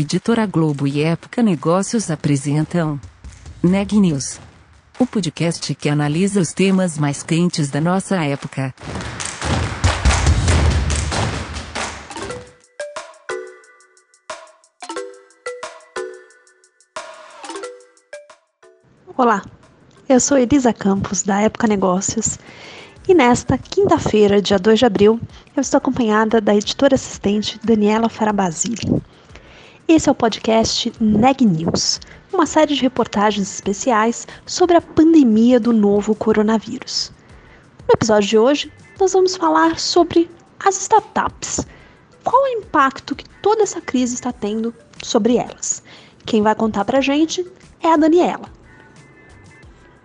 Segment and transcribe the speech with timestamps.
[0.00, 3.00] Editora Globo e Época Negócios apresentam
[3.60, 4.38] Neg News,
[4.96, 8.72] o podcast que analisa os temas mais quentes da nossa época.
[19.16, 19.42] Olá,
[20.08, 22.38] eu sou Elisa Campos, da Época Negócios,
[23.08, 25.20] e nesta quinta-feira, dia 2 de abril,
[25.56, 29.02] eu estou acompanhada da editora assistente Daniela Farabasile.
[29.90, 31.98] Esse é o podcast Neg News,
[32.30, 37.10] uma série de reportagens especiais sobre a pandemia do novo coronavírus.
[37.88, 40.30] No episódio de hoje, nós vamos falar sobre
[40.62, 41.66] as startups.
[42.22, 45.82] Qual é o impacto que toda essa crise está tendo sobre elas?
[46.26, 47.50] Quem vai contar pra gente
[47.82, 48.50] é a Daniela.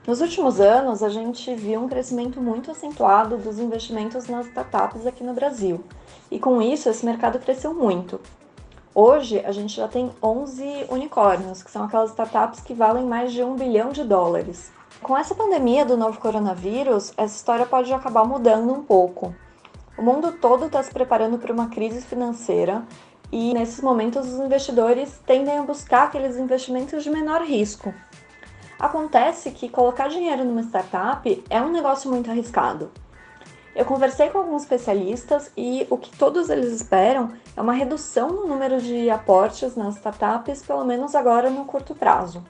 [0.08, 5.26] Nos últimos anos, a gente viu um crescimento muito acentuado dos investimentos nas startups aqui
[5.26, 5.84] no Brasil.
[6.32, 8.18] E com isso, esse mercado cresceu muito.
[8.96, 13.44] Hoje, a gente já tem 11 unicórnios, que são aquelas startups que valem mais de
[13.44, 14.72] um bilhão de dólares.
[15.02, 19.34] Com essa pandemia do novo coronavírus, essa história pode acabar mudando um pouco.
[19.98, 22.84] O mundo todo está se preparando para uma crise financeira
[23.32, 27.94] e, nesses momentos, os investidores tendem a buscar aqueles investimentos de menor risco,
[28.84, 32.92] Acontece que colocar dinheiro numa startup é um negócio muito arriscado.
[33.76, 38.48] Eu conversei com alguns especialistas e o que todos eles esperam é uma redução no
[38.48, 42.44] número de aportes nas startups, pelo menos agora no curto prazo.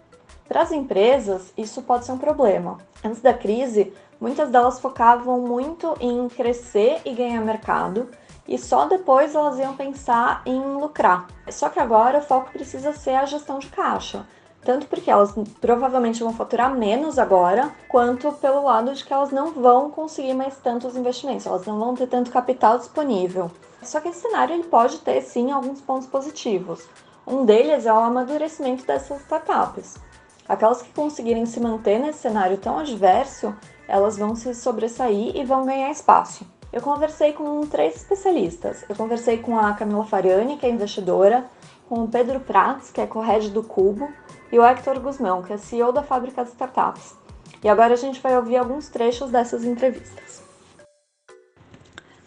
[0.50, 2.78] Para as empresas, isso pode ser um problema.
[3.02, 8.10] Antes da crise, muitas delas focavam muito em crescer e ganhar mercado,
[8.46, 11.28] e só depois elas iam pensar em lucrar.
[11.50, 14.26] Só que agora o foco precisa ser a gestão de caixa,
[14.64, 19.52] tanto porque elas provavelmente vão faturar menos agora, quanto pelo lado de que elas não
[19.52, 23.52] vão conseguir mais tantos investimentos, elas não vão ter tanto capital disponível.
[23.82, 26.88] Só que esse cenário ele pode ter sim alguns pontos positivos.
[27.28, 29.98] Um deles é o amadurecimento dessas startups.
[30.48, 33.56] Aquelas que conseguirem se manter nesse cenário tão adverso,
[33.88, 36.46] elas vão se sobressair e vão ganhar espaço.
[36.72, 38.84] Eu conversei com três especialistas.
[38.90, 41.46] Eu conversei com a Camila Fariani, que é investidora,
[41.88, 44.12] com o Pedro Prats, que é co-head do Cubo,
[44.52, 47.16] e o Hector Guzmão, que é CEO da Fábrica de Startups.
[47.64, 50.44] E agora a gente vai ouvir alguns trechos dessas entrevistas.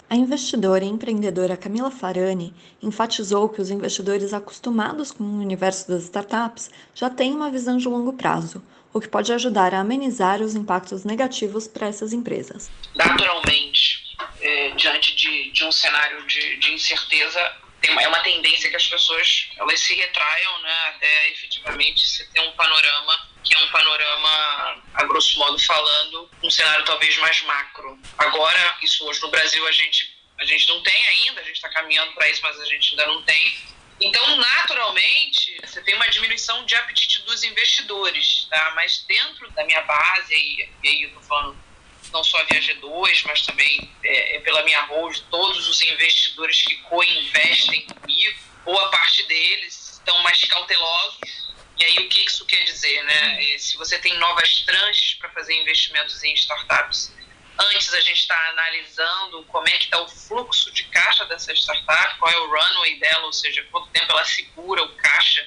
[0.09, 6.05] A investidora e empreendedora Camila Farani enfatizou que os investidores acostumados com o universo das
[6.05, 8.63] startups já têm uma visão de longo prazo,
[8.95, 12.71] o que pode ajudar a amenizar os impactos negativos para essas empresas.
[12.95, 17.41] Naturalmente, é, diante de, de, um cenário de, de incerteza,
[17.81, 22.41] tem, é uma tendência que as pessoas elas se retraiam, né, até efetivamente se ter
[22.41, 27.97] um panorama que é um panorama, a grosso modo falando, um cenário talvez mais macro.
[28.19, 31.69] Agora, isso hoje no Brasil a gente, a gente não tem ainda, a gente está
[31.69, 33.57] caminhando para isso, mas a gente ainda não tem.
[34.01, 38.73] Então, naturalmente, você tem uma diminuição de apetite dos investidores, tá?
[38.75, 41.66] Mas dentro da minha base, e, e aí eu estou falando
[42.13, 46.77] não só via G2, mas também é, é pela minha holding, todos os investidores que
[46.83, 51.47] co-investem comigo, boa parte deles estão mais cautelosos.
[51.79, 53.55] E aí o que isso quer dizer, né?
[53.55, 57.13] É, se você tem novas tranches para fazer investimentos em startups,
[57.59, 62.19] antes a gente está analisando como é que está o fluxo de caixa dessa startup,
[62.19, 65.47] qual é o runway dela, ou seja, quanto tempo ela segura o caixa.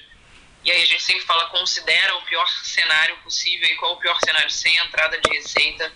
[0.63, 3.97] E aí a gente sempre fala, considera o pior cenário possível e qual é o
[3.97, 5.91] pior cenário sem entrada de receita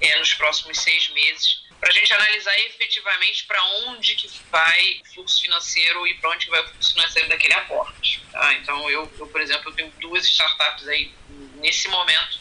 [0.00, 5.14] é, nos próximos seis meses, para a gente analisar efetivamente para onde que vai o
[5.14, 8.22] fluxo financeiro e para onde vai o fluxo financeiro daquele aporte.
[8.32, 8.54] Tá?
[8.54, 11.12] Então, eu, eu, por exemplo, eu tenho duas startups aí
[11.56, 12.40] nesse momento,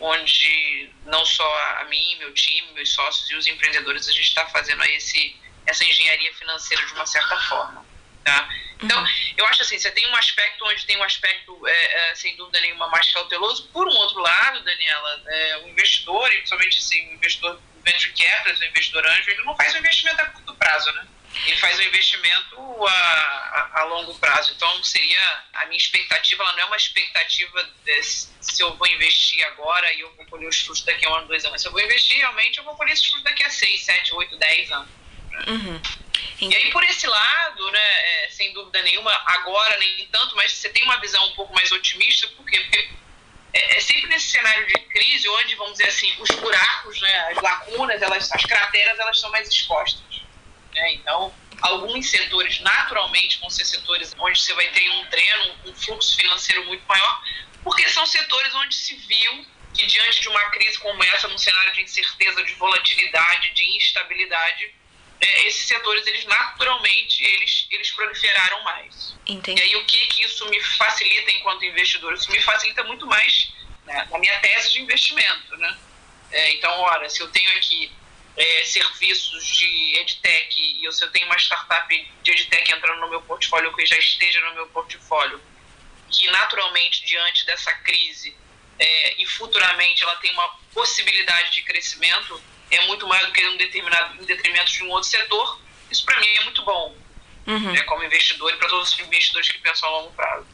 [0.00, 4.46] onde não só a mim, meu time, meus sócios e os empreendedores, a gente está
[4.46, 5.34] fazendo esse,
[5.66, 7.84] essa engenharia financeira de uma certa forma.
[8.24, 8.48] Tá?
[8.82, 9.04] Então,
[9.36, 12.60] eu acho assim, você tem um aspecto onde tem um aspecto, é, é, sem dúvida
[12.60, 13.68] nenhuma, mais cauteloso.
[13.72, 18.54] Por um outro lado, Daniela, é, o investidor, e principalmente assim, o investidor venture capital,
[18.54, 21.06] o investidor anjo, ele não faz um investimento a curto prazo, né?
[21.46, 24.52] Ele faz um investimento a, a, a, longo prazo.
[24.56, 29.44] Então, seria a minha expectativa, ela não é uma expectativa de, se eu vou investir
[29.46, 31.60] agora e eu vou colher os frutos daqui a um ano, dois anos.
[31.60, 34.36] Se eu vou investir, realmente, eu vou colher esses frutos daqui a seis, sete, oito,
[34.36, 34.88] dez anos.
[35.46, 35.80] Uhum.
[36.40, 40.68] E aí, por esse lado, né, é, sem dúvida nenhuma, agora nem tanto, mas você
[40.68, 42.60] tem uma visão um pouco mais otimista, por quê?
[42.60, 42.88] Porque
[43.52, 47.42] é, é sempre nesse cenário de crise, onde, vamos dizer assim, os buracos, né, as
[47.42, 50.22] lacunas, elas, as crateras, elas são mais expostas.
[50.74, 50.92] Né?
[50.94, 56.16] Então, alguns setores, naturalmente, vão ser setores onde você vai ter um dreno, um fluxo
[56.16, 57.22] financeiro muito maior,
[57.64, 61.72] porque são setores onde se viu que, diante de uma crise como essa, num cenário
[61.72, 64.72] de incerteza, de volatilidade, de instabilidade,
[65.20, 69.14] é, esses setores, eles naturalmente, eles, eles proliferaram mais.
[69.26, 69.60] Entendi.
[69.60, 72.14] E aí o que, que isso me facilita enquanto investidor?
[72.14, 73.52] Isso me facilita muito mais
[73.84, 75.78] né, na minha tese de investimento, né?
[76.30, 77.90] É, então, ora, se eu tenho aqui
[78.36, 83.22] é, serviços de edtech e se eu tenho uma startup de edtech entrando no meu
[83.22, 85.40] portfólio que já esteja no meu portfólio,
[86.10, 88.36] que naturalmente diante dessa crise
[88.78, 93.56] é, e futuramente ela tem uma possibilidade de crescimento, é muito mais do que um
[93.56, 95.60] determinado em detrimento de um outro setor.
[95.90, 96.94] Isso para mim é muito bom,
[97.46, 97.72] uhum.
[97.72, 100.46] né, como investidor e para todos os investidores que pensam a longo prazo.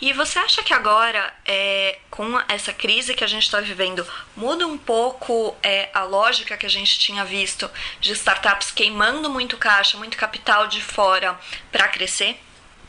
[0.00, 4.06] E você acha que agora, é, com essa crise que a gente está vivendo,
[4.36, 7.70] muda um pouco é, a lógica que a gente tinha visto
[8.00, 11.38] de startups queimando muito caixa, muito capital de fora
[11.70, 12.38] para crescer?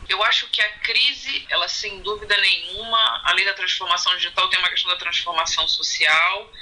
[0.08, 4.68] Eu acho que a crise, ela sem dúvida nenhuma, além da transformação digital, tem uma
[4.68, 6.52] questão da transformação social,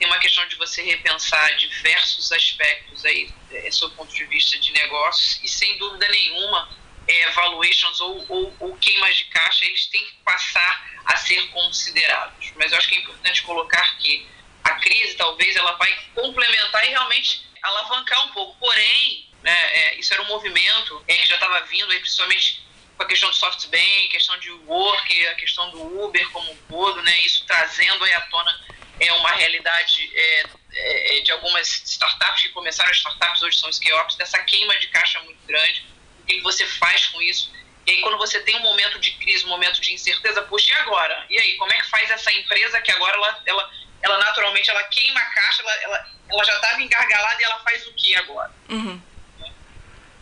[0.00, 4.58] tem uma questão de você repensar diversos aspectos aí, é, sob o ponto de vista
[4.58, 6.70] de negócios, e sem dúvida nenhuma,
[7.06, 12.50] é, valuations ou, ou, ou queimas de caixa, eles têm que passar a ser considerados.
[12.56, 14.26] Mas eu acho que é importante colocar que
[14.64, 18.58] a crise, talvez, ela vai complementar e realmente alavancar um pouco.
[18.58, 22.64] Porém, né, é, isso era um movimento é, que já estava vindo, aí, principalmente
[22.96, 27.02] com a questão do SoftBank, questão de work, a questão do Uber como um todo,
[27.02, 32.48] né, isso trazendo aí à tona é, uma realidade é, é, de algumas startups que
[32.50, 35.90] começaram, as startups hoje são scale-ups, dessa queima de caixa muito grande
[36.38, 37.52] que você faz com isso?
[37.86, 40.76] E aí, quando você tem um momento de crise, um momento de incerteza, puxa, e
[40.76, 41.26] agora?
[41.28, 43.70] E aí, como é que faz essa empresa que agora ela, ela,
[44.02, 47.86] ela naturalmente ela queima a caixa, ela, ela, ela já estava engargalada e ela faz
[47.86, 48.52] o que agora?
[48.68, 49.02] Uhum.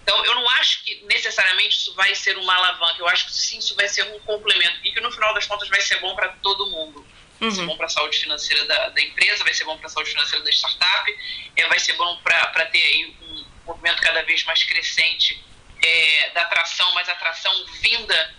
[0.02, 3.58] Então, eu não acho que necessariamente isso vai ser uma alavanca, eu acho que sim,
[3.58, 6.28] isso vai ser um complemento e que no final das contas vai ser bom para
[6.42, 7.06] todo mundo.
[7.40, 7.67] Vai ser uhum.
[7.69, 10.44] bom para a saúde financeira da, da, empresa, vai ser bom para a saúde financeira
[10.44, 11.19] da startup,
[11.56, 15.40] é, vai ser bom para ter um movimento cada vez mais crescente
[15.82, 18.35] é, da atração, mas atração vinda,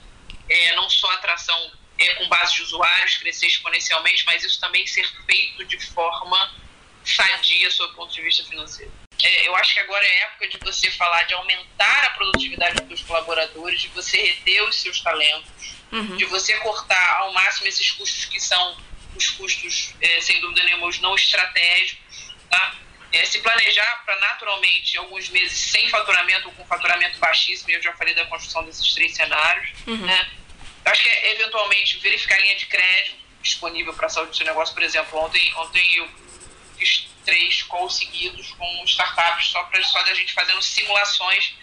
[0.50, 5.07] é, não só atração é, com base de usuários crescer exponencialmente, mas isso também ser
[5.25, 6.51] feito de forma
[7.04, 8.92] sadia sob o ponto de vista financeiro.
[9.22, 13.01] É, eu acho que agora é época de você falar de aumentar a produtividade dos
[13.01, 15.51] colaboradores, de você reter os seus talentos,
[15.92, 16.16] uhum.
[16.16, 18.78] de você cortar ao máximo esses custos que são
[19.15, 22.75] os custos, é, sem dúvida nenhuma, os não estratégicos, tá?
[23.11, 27.94] é, se planejar para naturalmente alguns meses sem faturamento ou com faturamento baixíssimo, eu já
[27.94, 30.06] falei da construção desses três cenários, uhum.
[30.06, 30.29] né?
[30.85, 34.45] Acho que é, eventualmente verificar a linha de crédito disponível para a saúde do seu
[34.45, 36.09] negócio, por exemplo, ontem, ontem eu
[36.77, 41.53] fiz três calls seguidos com startups só para só da gente fazendo simulações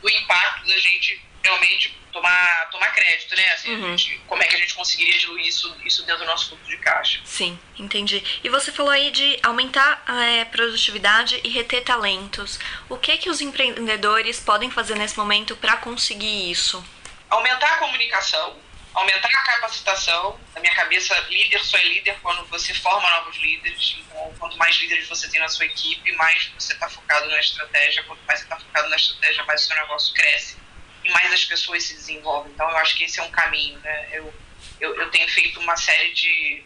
[0.00, 3.48] do impacto da gente realmente tomar, tomar crédito, né?
[3.52, 3.96] Assim, uhum.
[3.96, 6.78] gente, como é que a gente conseguiria diluir isso, isso dentro do nosso fluxo de
[6.78, 7.20] caixa.
[7.24, 8.22] Sim, entendi.
[8.42, 12.58] E você falou aí de aumentar a é, produtividade e reter talentos.
[12.88, 16.84] O que que os empreendedores podem fazer nesse momento para conseguir isso?
[17.28, 18.56] Aumentar a comunicação,
[18.94, 20.40] aumentar a capacitação.
[20.54, 23.96] Na minha cabeça, líder só é líder quando você forma novos líderes.
[23.98, 28.02] Então, quanto mais líderes você tem na sua equipe, mais você está focado na estratégia.
[28.04, 30.65] Quanto mais você está focado na estratégia, mais o seu negócio cresce
[31.06, 32.52] e mais as pessoas se desenvolvem.
[32.52, 33.78] Então, eu acho que esse é um caminho.
[33.78, 34.08] Né?
[34.12, 34.34] Eu,
[34.80, 36.64] eu, eu tenho feito uma série de,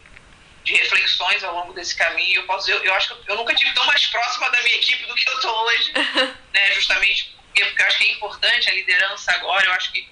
[0.65, 2.41] de reflexões ao longo desse caminho.
[2.41, 5.05] Eu posso eu, eu acho que eu, nunca tive tão mais próxima da minha equipe
[5.07, 5.93] do que eu estou hoje,
[6.53, 6.73] né?
[6.75, 9.67] Justamente porque, porque eu acho que é importante a liderança agora.
[9.67, 10.09] Eu acho que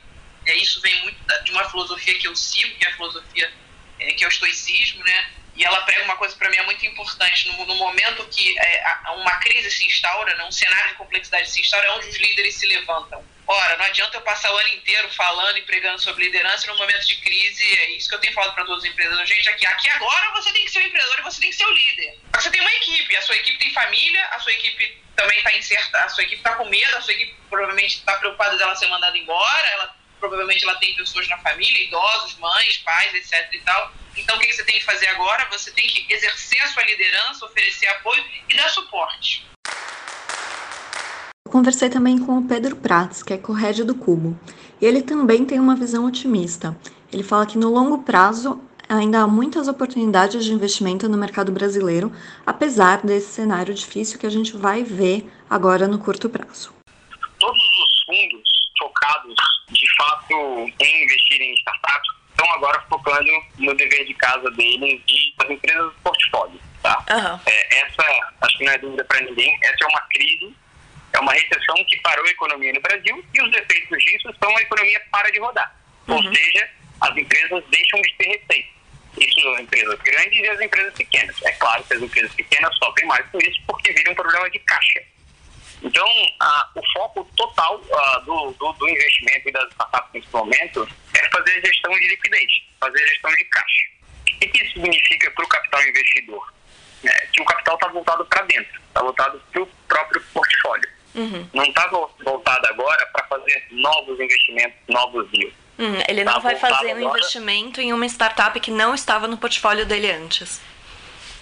[0.46, 3.52] é, isso vem muito de uma filosofia que eu sigo, que é a filosofia
[3.98, 5.30] é, que é o estoicismo, né?
[5.56, 7.48] E ela prega uma coisa para mim é muito importante.
[7.48, 11.60] No, no momento que é, uma crise se instaura, né, um cenário de complexidade se
[11.60, 15.08] instaura, é onde os líderes se levantam Ora, não adianta eu passar o ano inteiro
[15.14, 17.64] falando e pregando sobre liderança no momento de crise.
[17.80, 19.26] É isso que eu tenho falado para todos os empreendedores.
[19.26, 21.64] Gente, aqui, aqui agora você tem que ser um empreendedor e você tem que ser
[21.64, 22.18] o líder.
[22.34, 25.98] Você tem uma equipe, a sua equipe tem família, a sua equipe também está incerta,
[26.04, 29.16] a sua equipe está com medo, a sua equipe provavelmente está preocupada dela ser mandada
[29.16, 33.94] embora, ela provavelmente ela tem pessoas na família, idosos, mães, pais, etc e tal.
[34.14, 35.46] Então o que você tem que fazer agora?
[35.46, 39.46] Você tem que exercer a sua liderança, oferecer apoio e dar suporte.
[41.50, 44.38] Conversei também com o Pedro Prats, que é corrédio do Cubo,
[44.80, 46.76] e ele também tem uma visão otimista.
[47.10, 52.12] Ele fala que no longo prazo ainda há muitas oportunidades de investimento no mercado brasileiro,
[52.44, 56.70] apesar desse cenário difícil que a gente vai ver agora no curto prazo.
[57.38, 59.34] Todos os fundos focados
[59.70, 60.34] de fato
[60.80, 65.84] em investir em startups estão agora focando no dever de casa deles e as empresas
[65.84, 66.60] do portfólio.
[66.82, 67.04] Tá?
[67.10, 67.40] Uhum.
[67.46, 68.02] É, essa,
[68.42, 70.54] acho que não é dúvida para ninguém, essa é uma crise
[71.18, 74.62] é uma recessão que parou a economia no Brasil e os efeitos disso são a
[74.62, 75.76] economia para de rodar.
[76.06, 76.16] Uhum.
[76.16, 76.70] Ou seja,
[77.00, 78.68] as empresas deixam de ter receita.
[79.18, 81.42] Isso são as empresas grandes e as empresas pequenas.
[81.42, 84.58] É claro que as empresas pequenas sofrem mais com isso porque vira um problema de
[84.60, 85.02] caixa.
[85.82, 90.32] Então, Então, ah, o foco total ah, do, do, do, investimento e das startups nesse
[90.32, 93.88] momento é fazer gestão de liquidez, fazer gestão de caixa.
[94.22, 96.54] O que isso significa para o capital investidor?
[97.04, 100.97] É, que o capital está voltado para dentro, está voltado para o próprio portfólio.
[101.18, 101.48] Uhum.
[101.52, 105.52] Não está voltado agora para fazer novos investimentos, novos deals.
[105.78, 106.02] Uhum.
[106.08, 107.18] Ele não tá vai fazer um agora...
[107.18, 110.60] investimento em uma startup que não estava no portfólio dele antes.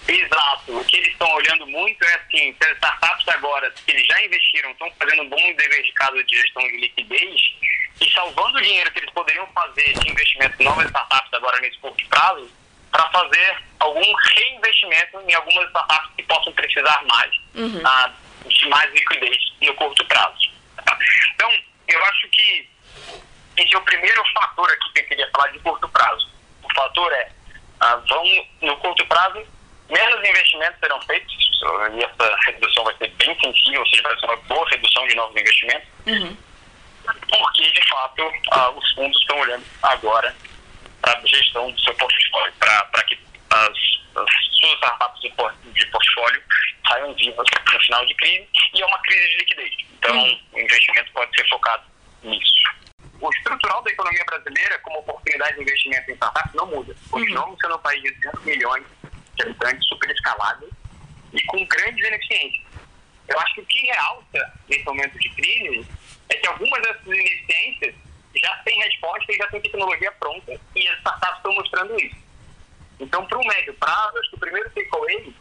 [0.07, 0.77] Exato.
[0.79, 4.23] O que eles estão olhando muito é assim, se as startups agora, que eles já
[4.23, 7.41] investiram, estão fazendo um bom dever de casa de gestão de liquidez
[7.99, 11.77] e salvando o dinheiro que eles poderiam fazer de investimento em novas startups agora nesse
[11.79, 12.49] curto prazo,
[12.91, 17.81] para fazer algum reinvestimento em algumas startups que possam precisar mais uhum.
[17.83, 18.11] ah,
[18.47, 20.51] de mais liquidez no curto prazo.
[21.35, 21.51] Então,
[21.87, 22.69] eu acho que
[23.57, 26.29] esse é o primeiro fator aqui que eu queria falar de curto prazo.
[26.63, 27.31] O fator é,
[27.79, 28.23] ah, vão,
[28.61, 29.45] no curto prazo,
[29.89, 31.35] menos investimentos serão feitos,
[31.93, 35.15] e essa redução vai ser bem sensível, ou seja, vai ser uma boa redução de
[35.15, 36.37] novos investimentos, uhum.
[37.03, 40.35] porque, de fato, ah, os fundos estão olhando agora
[41.01, 43.17] para a gestão do seu portfólio, para que
[43.49, 43.77] as,
[44.17, 46.43] as suas startups de portfólio
[46.87, 49.73] saiam vivas no final de crise, e é uma crise de liquidez.
[49.97, 50.39] Então, uhum.
[50.53, 51.83] o investimento pode ser focado
[52.23, 52.63] nisso.
[53.19, 56.95] O estrutural da economia brasileira, como oportunidade de investimento em startups, não muda.
[57.09, 57.57] Continuamos uhum.
[57.61, 58.85] sendo um país de 200 milhões
[59.35, 60.69] de habitantes, super escalável
[61.33, 62.67] e com grandes ineficiências.
[63.27, 65.87] Eu acho que o que realça nesse momento de crise
[66.29, 67.95] é que algumas dessas ineficiências
[68.35, 72.26] já têm resposta e já têm tecnologia pronta e as startups estão mostrando isso.
[72.99, 75.33] Então, para o médio prazo, acho que o primeiro takeaway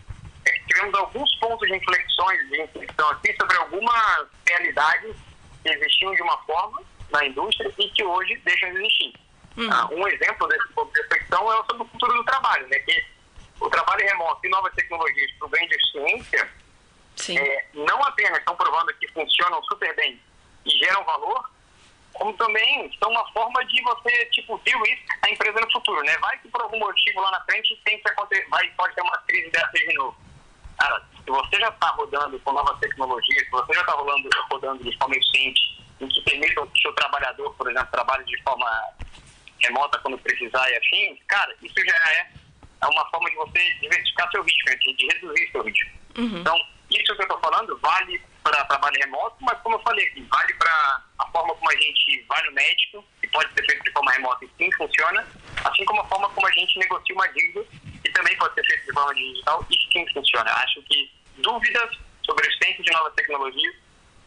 [0.44, 5.16] é que tivemos alguns pontos de inflexões de inflexão aqui sobre algumas realidades
[5.62, 9.14] que existiam de uma forma na indústria e que hoje deixam de existir.
[9.56, 9.72] Uhum.
[9.72, 12.78] Ah, um exemplo desse ponto de reflexão é sobre o futuro do trabalho, né?
[12.80, 13.04] Que
[13.58, 16.50] o trabalho remoto e novas tecnologias para o bem de eficiência
[17.30, 20.20] é, não apenas estão provando que funcionam super bem
[20.66, 21.50] e geram valor,
[22.18, 26.16] como também são uma forma de você, tipo, viu isso, a empresa no futuro, né?
[26.18, 29.16] Vai que por algum motivo lá na frente tem que acontecer, vai, pode ter uma
[29.28, 30.16] crise dessa de novo.
[30.78, 34.84] Cara, se você já está rodando com novas tecnologias, se você já está rodando, rodando
[34.84, 38.68] de forma eficiente, em que permita que o seu trabalhador, por exemplo, trabalhe de forma
[39.60, 42.30] remota quando precisar e afim, cara, isso já é
[42.82, 44.76] é uma forma de você diversificar seu risco, né?
[44.76, 45.90] de reduzir seu risco.
[46.18, 46.38] Uhum.
[46.40, 46.56] Então,
[46.90, 50.54] isso que eu estou falando vale para trabalho remoto, mas como eu falei aqui, vale
[50.54, 54.12] para a forma como a gente vai no médico, que pode ser feito de forma
[54.12, 55.26] remota e sim funciona,
[55.64, 57.66] assim como a forma como a gente negocia uma dívida,
[58.04, 60.48] que também pode ser feito de forma digital e sim funciona.
[60.52, 63.74] Acho que dúvidas sobre o centro de novas tecnologias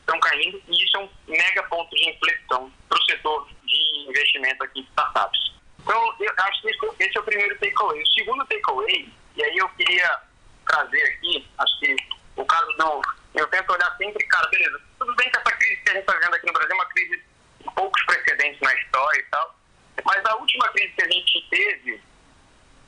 [0.01, 4.63] estão caindo e isso é um mega ponto de inflexão para o setor de investimento
[4.65, 5.53] aqui de startups.
[5.79, 6.67] Então, eu acho que
[6.99, 8.03] esse é o primeiro takeaway.
[8.03, 10.19] O segundo takeaway, e aí eu queria
[10.67, 11.95] trazer aqui, acho que
[12.35, 13.18] o caso do.
[13.39, 16.13] Eu tento olhar sempre, cara, beleza, tudo bem que essa crise que a gente está
[16.13, 17.23] vivendo aqui no Brasil é uma crise
[17.63, 19.55] com poucos precedentes na história e tal,
[20.03, 22.03] mas a última crise que a gente teve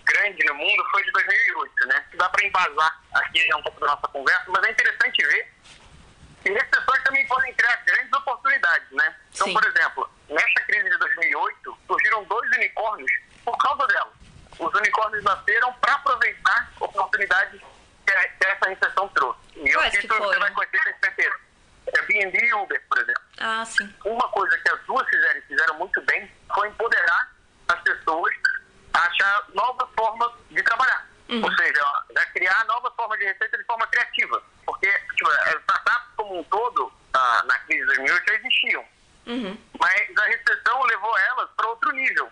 [0.04, 2.06] grande no mundo foi de 2008, né?
[2.16, 5.54] Dá para embasar aqui um pouco da nossa conversa, mas é interessante ver
[6.44, 9.16] que recessões também podem criar grandes oportunidades, né?
[9.34, 9.54] Então, Sim.
[9.54, 13.12] por exemplo, nessa crise de 2008, surgiram dois unicórnios
[13.46, 14.12] por causa dela.
[14.60, 17.62] Os unicórnios nasceram para aproveitar oportunidades
[18.06, 19.31] que essa recessão trouxe.
[19.56, 21.36] E eu Quais cito, você vai conhecer com certeza.
[21.96, 23.24] Airbnb e Uber, por exemplo.
[23.40, 23.94] Ah, sim.
[24.06, 27.32] Uma coisa que as duas fizeram e fizeram muito bem foi empoderar
[27.68, 28.34] as pessoas
[28.94, 31.08] a achar novas formas de trabalhar.
[31.30, 31.44] Uhum.
[31.44, 31.82] Ou seja,
[32.16, 34.44] a criar novas formas de receita de forma criativa.
[34.66, 38.86] Porque tipo, as startups como um todo, ah, na crise de 2008, já existiam.
[39.28, 39.58] Uhum.
[39.80, 42.32] Mas a recessão levou elas para outro nível.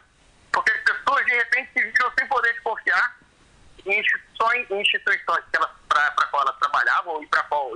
[0.51, 3.17] Porque as pessoas, de repente, se viram sem poder de confiar
[3.85, 5.43] em instituições, em instituições
[5.87, 6.58] para a qual elas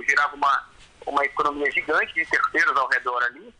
[0.04, 0.68] para a qual girava uma,
[1.06, 3.54] uma economia gigante de terceiros ao redor ali,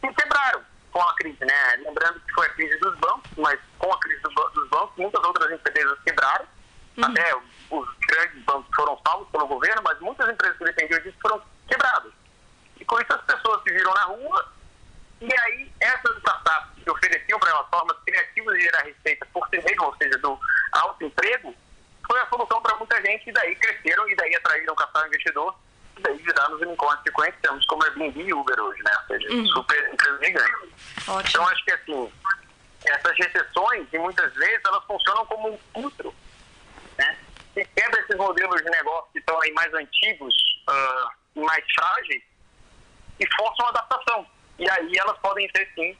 [0.00, 0.62] se quebraram
[0.92, 1.76] com a crise, né?
[1.84, 5.52] Lembrando que foi a crise dos bancos, mas com a crise dos bancos, muitas outras
[5.52, 6.46] empresas quebraram.
[6.96, 7.04] Uhum.
[7.04, 7.36] Até
[7.70, 12.12] os grandes bancos foram salvos pelo governo, mas muitas empresas que dependiam disso foram quebradas.
[12.78, 14.54] E com isso as pessoas se viram na rua
[15.20, 19.56] e aí, essas startups que ofereciam para elas formas criativas de gerar receita por si
[19.56, 20.38] mesmo, ou seja, do
[20.72, 21.54] alto emprego,
[22.06, 25.56] foi a solução para muita gente e daí cresceram e daí atraíram capital investidor
[26.00, 28.92] daí viraram os unicórnios que conhecemos como Airbnb e Uber hoje, né?
[29.00, 29.46] Ou seja, uhum.
[29.46, 30.70] super empresas gigantes.
[31.08, 31.28] Ótimo.
[31.28, 32.12] Então, acho que assim,
[32.84, 36.14] essas recessões, e muitas vezes, elas funcionam como um filtro,
[36.98, 37.18] né?
[37.54, 40.34] Que quebra esses modelos de negócio que estão aí mais antigos
[40.68, 42.22] uh, mais frágeis
[43.18, 44.26] e forçam a adaptação.
[44.58, 45.96] E aí elas podem ser, sim,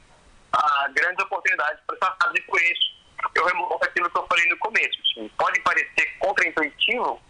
[0.53, 2.41] ah, grandes oportunidades para startups.
[2.41, 2.95] E por isso,
[3.35, 4.99] eu remonto aquilo que eu falei no começo.
[5.01, 7.21] Assim, pode parecer contraintuitivo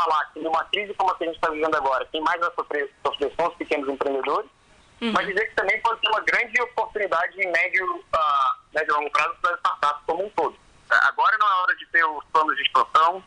[0.00, 2.50] falar que numa crise como a que a gente está vivendo agora, quem mais vai
[2.54, 4.50] sofrer, sofrer são os pequenos empreendedores,
[5.00, 5.12] uhum.
[5.12, 9.10] mas dizer que também pode ser uma grande oportunidade em médio, uh, médio e longo
[9.10, 10.56] prazo para as startups como um todo.
[10.88, 13.22] Agora não é hora de ter os planos de expansão,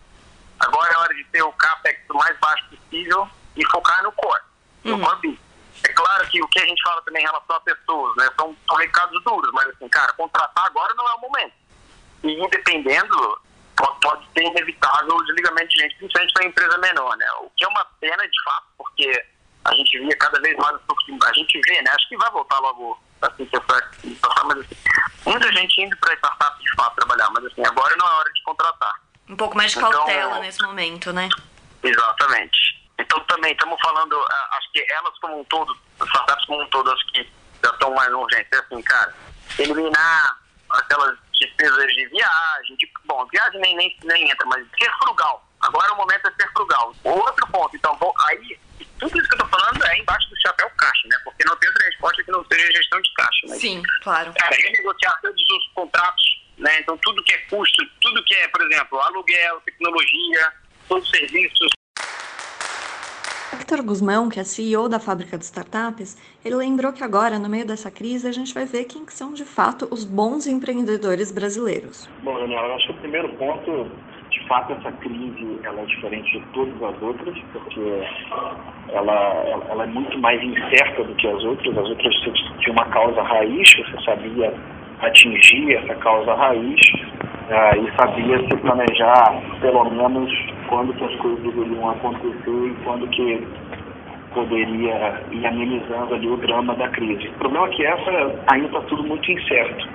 [0.59, 4.41] agora é hora de ter o CAPEX o mais baixo possível e focar no core,
[4.83, 5.01] no uhum.
[5.01, 5.39] core
[5.83, 8.55] É claro que o que a gente fala também em relação a pessoas, né, são,
[8.67, 11.53] são recados duros, mas assim, cara, contratar agora não é o momento.
[12.23, 13.41] E independendo,
[13.75, 17.27] pode, pode ser inevitável o desligamento de gente, principalmente para empresa menor, né?
[17.41, 19.25] O que é uma pena de fato, porque
[19.65, 21.91] a gente via cada vez mais, a gente vê, né?
[21.91, 24.75] Acho que vai voltar logo assim, que essa, mas assim,
[25.25, 28.43] muita gente indo para startup de fato trabalhar, mas assim, agora não é hora de
[28.43, 29.01] contratar.
[29.29, 31.29] Um pouco mais de então, cautela nesse momento, né?
[31.81, 32.83] Exatamente.
[32.99, 34.15] Então também estamos falando,
[34.51, 37.23] acho que elas como um todo, as startups como um todo, acho que
[37.63, 38.51] já estão mais urgentes.
[38.51, 39.15] É assim, cara,
[39.57, 40.37] eliminar
[40.69, 45.45] aquelas despesas de viagem, de, bom, viagem nem, nem, nem entra, mas ser frugal.
[45.61, 46.93] Agora o momento é ser frugal.
[47.03, 48.59] Outro ponto, então, vou, aí,
[48.99, 51.17] tudo isso que eu estou falando é embaixo do chapéu caixa, né?
[51.23, 53.47] Porque não tem outra resposta que não seja gestão de caixa.
[53.47, 54.33] Mas, Sim, claro.
[54.33, 56.79] Cara, renegociar todos os contratos, né?
[56.79, 60.53] Então, tudo que é custo, tudo que é, por exemplo, aluguel, tecnologia,
[60.87, 61.69] todos os serviços,
[63.53, 67.67] Hector Guzmão, que é CEO da fábrica de startups, ele lembrou que agora, no meio
[67.67, 72.09] dessa crise, a gente vai ver quem são de fato os bons empreendedores brasileiros.
[72.23, 73.91] Bom, Daniel, eu acho que o primeiro ponto,
[74.31, 78.03] de fato, essa crise ela é diferente de todas as outras, porque
[78.89, 79.13] ela,
[79.69, 81.77] ela é muito mais incerta do que as outras.
[81.77, 84.51] As outras você tinha uma causa raiz, você sabia
[85.01, 86.81] atingir essa causa raiz
[87.49, 90.31] uh, e sabia se planejar, pelo menos,
[90.73, 93.47] quando que as coisas deveriam acontecer e quando que
[94.33, 97.27] poderia ir amenizando ali o drama da crise.
[97.27, 99.87] O problema é que essa ainda está tudo muito incerto.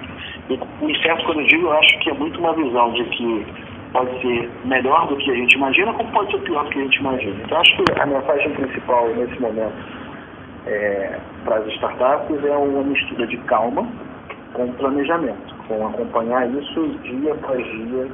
[0.49, 3.47] E o incerto, quando eu digo, eu acho que é muito uma visão de que
[3.93, 6.83] pode ser melhor do que a gente imagina, como pode ser pior do que a
[6.85, 7.37] gente imagina.
[7.45, 9.75] Então, acho que a mensagem principal nesse momento
[10.67, 13.85] é, para as startups é uma mistura de calma
[14.53, 18.07] com planejamento, com acompanhar isso dia após dia.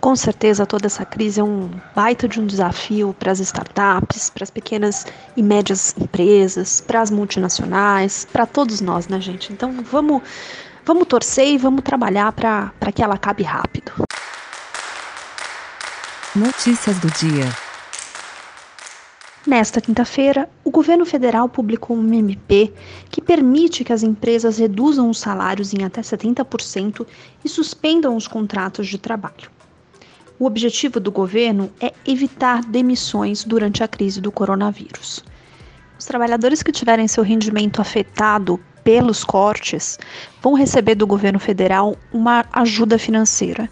[0.00, 4.44] Com certeza, toda essa crise é um baita de um desafio para as startups, para
[4.44, 9.52] as pequenas e médias empresas, para as multinacionais, para todos nós, né, gente?
[9.52, 10.22] Então, vamos,
[10.86, 13.92] vamos torcer e vamos trabalhar para que ela acabe rápido.
[16.34, 17.44] Notícias do dia.
[19.46, 22.72] Nesta quinta-feira, o governo federal publicou um MP
[23.10, 27.06] que permite que as empresas reduzam os salários em até 70%
[27.44, 29.59] e suspendam os contratos de trabalho.
[30.40, 35.22] O objetivo do governo é evitar demissões durante a crise do coronavírus.
[35.98, 39.98] Os trabalhadores que tiverem seu rendimento afetado pelos cortes
[40.40, 43.68] vão receber do governo federal uma ajuda financeira.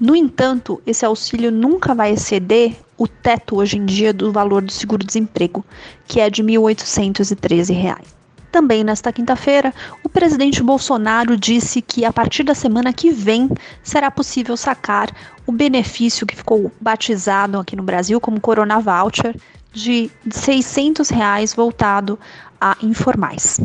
[0.00, 4.72] No entanto, esse auxílio nunca vai exceder o teto hoje em dia do valor do
[4.72, 5.64] seguro-desemprego,
[6.04, 8.17] que é de R$ 1.813.
[8.50, 13.50] Também nesta quinta-feira, o presidente Bolsonaro disse que a partir da semana que vem
[13.82, 15.14] será possível sacar
[15.46, 19.36] o benefício que ficou batizado aqui no Brasil como Corona Voucher
[19.70, 22.18] de 600 reais voltado
[22.60, 23.60] a informais.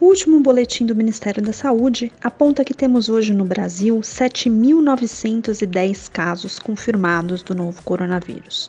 [0.00, 6.58] O último boletim do Ministério da Saúde aponta que temos hoje no Brasil 7.910 casos
[6.58, 8.68] confirmados do novo coronavírus.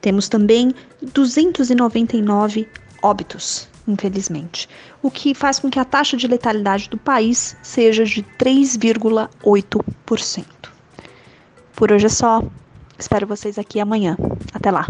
[0.00, 2.66] Temos também 299
[3.02, 4.66] óbitos, infelizmente,
[5.02, 10.44] o que faz com que a taxa de letalidade do país seja de 3,8%.
[11.74, 12.42] Por hoje é só.
[12.98, 14.16] Espero vocês aqui amanhã.
[14.52, 14.86] Até lá.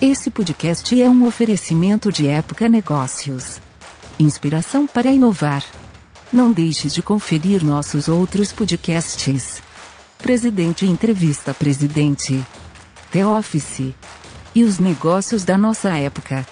[0.00, 3.58] Esse podcast é um oferecimento de Época Negócios.
[4.18, 5.64] Inspiração para inovar.
[6.34, 9.62] Não deixe de conferir nossos outros podcasts.
[10.18, 12.44] Presidente Entrevista Presidente.
[13.12, 13.94] The Office.
[14.52, 16.44] E os negócios da nossa época.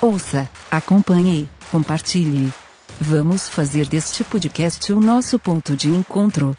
[0.00, 2.52] Ouça, acompanhe, compartilhe.
[3.00, 6.56] Vamos fazer deste podcast o nosso ponto de encontro.